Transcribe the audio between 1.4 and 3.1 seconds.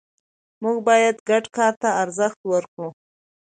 کار ته ارزښت ورکړو